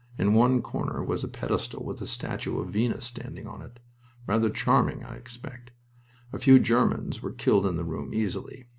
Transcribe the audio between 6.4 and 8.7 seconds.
Germans were killed in the room, easily.